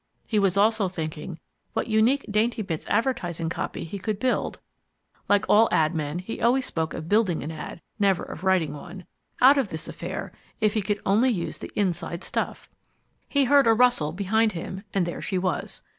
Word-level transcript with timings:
He 0.25 0.39
was 0.39 0.57
also 0.57 0.89
thinking 0.89 1.39
what 1.73 1.85
unique 1.85 2.25
Daintybits 2.27 2.87
advertising 2.89 3.49
copy 3.49 3.83
he 3.83 3.99
could 3.99 4.17
build 4.17 4.57
(like 5.29 5.45
all 5.47 5.69
ad 5.71 5.93
men 5.93 6.17
he 6.17 6.41
always 6.41 6.65
spoke 6.65 6.95
of 6.95 7.07
building 7.07 7.43
an 7.43 7.51
ad, 7.51 7.83
never 7.99 8.23
of 8.23 8.43
writing 8.43 8.73
one) 8.73 9.05
out 9.41 9.59
of 9.59 9.67
this 9.67 9.87
affair 9.87 10.33
if 10.59 10.73
he 10.73 10.81
could 10.81 10.99
only 11.05 11.29
use 11.31 11.59
the 11.59 11.71
inside 11.75 12.23
stuff. 12.23 12.67
He 13.29 13.43
heard 13.43 13.67
a 13.67 13.75
rustle 13.75 14.11
behind 14.11 14.53
him, 14.53 14.83
and 14.91 15.05
there 15.05 15.21
she 15.21 15.37
was. 15.37 15.83